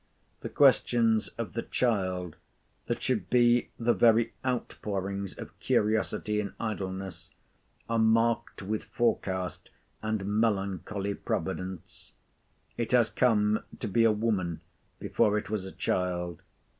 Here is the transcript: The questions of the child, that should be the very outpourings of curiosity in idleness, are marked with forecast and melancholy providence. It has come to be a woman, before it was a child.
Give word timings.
The 0.39 0.49
questions 0.49 1.27
of 1.37 1.53
the 1.53 1.61
child, 1.61 2.35
that 2.87 3.03
should 3.03 3.29
be 3.29 3.69
the 3.77 3.93
very 3.93 4.33
outpourings 4.43 5.37
of 5.37 5.59
curiosity 5.59 6.39
in 6.39 6.55
idleness, 6.59 7.29
are 7.87 7.99
marked 7.99 8.63
with 8.63 8.85
forecast 8.85 9.69
and 10.01 10.25
melancholy 10.41 11.13
providence. 11.13 12.13
It 12.77 12.93
has 12.93 13.11
come 13.11 13.63
to 13.79 13.87
be 13.87 14.03
a 14.03 14.11
woman, 14.11 14.61
before 14.97 15.37
it 15.37 15.51
was 15.51 15.65
a 15.65 15.71
child. 15.71 16.41